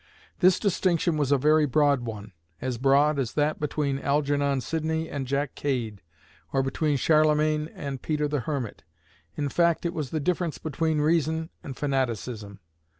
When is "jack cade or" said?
5.27-6.63